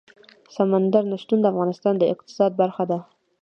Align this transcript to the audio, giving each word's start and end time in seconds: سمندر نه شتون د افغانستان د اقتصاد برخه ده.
سمندر 0.55 1.03
نه 1.11 1.17
شتون 1.21 1.39
د 1.41 1.45
افغانستان 1.53 1.93
د 1.97 2.03
اقتصاد 2.13 2.51
برخه 2.61 2.83
ده. 2.91 2.99